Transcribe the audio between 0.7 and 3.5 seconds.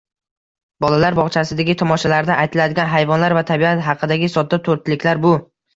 Bolalar bog‘chasidagi tomoshalarda aytiladigan hayvonlar va